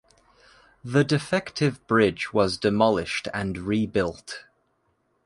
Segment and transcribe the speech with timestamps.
[0.83, 4.45] The defective bridge was demolished and rebuilt.